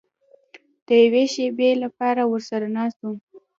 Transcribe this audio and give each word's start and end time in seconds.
د 0.85 0.87
یوې 1.03 1.23
شېبې 1.33 1.71
لپاره 1.83 2.21
ورسره 2.31 2.67
ناست 2.77 2.99
وم. 3.03 3.17